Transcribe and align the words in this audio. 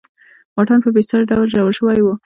واټن 0.55 0.79
په 0.83 0.89
بېساري 0.95 1.25
ډول 1.31 1.47
ژور 1.53 1.71
شوی 1.79 1.99
و. 2.03 2.07